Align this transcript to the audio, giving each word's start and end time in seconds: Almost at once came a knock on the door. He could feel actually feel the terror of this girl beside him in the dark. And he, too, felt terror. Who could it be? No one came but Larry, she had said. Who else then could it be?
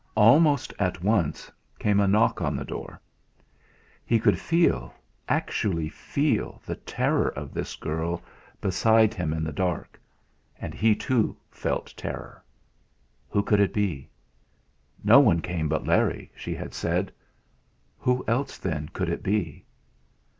Almost 0.17 0.73
at 0.79 1.03
once 1.03 1.51
came 1.77 1.99
a 1.99 2.07
knock 2.07 2.41
on 2.41 2.55
the 2.55 2.65
door. 2.65 2.99
He 4.03 4.19
could 4.19 4.39
feel 4.39 4.91
actually 5.29 5.89
feel 5.89 6.59
the 6.65 6.73
terror 6.75 7.27
of 7.29 7.53
this 7.53 7.75
girl 7.75 8.23
beside 8.59 9.13
him 9.13 9.31
in 9.31 9.43
the 9.43 9.51
dark. 9.51 10.01
And 10.59 10.73
he, 10.73 10.95
too, 10.95 11.37
felt 11.51 11.93
terror. 11.95 12.43
Who 13.29 13.43
could 13.43 13.59
it 13.59 13.75
be? 13.75 14.09
No 15.03 15.19
one 15.19 15.39
came 15.39 15.69
but 15.69 15.85
Larry, 15.85 16.31
she 16.35 16.55
had 16.55 16.73
said. 16.73 17.11
Who 17.99 18.23
else 18.27 18.57
then 18.57 18.89
could 18.89 19.07
it 19.09 19.21
be? 19.21 19.65